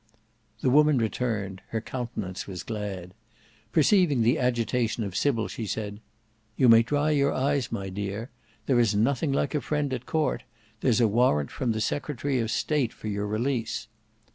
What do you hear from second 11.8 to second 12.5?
Secretary of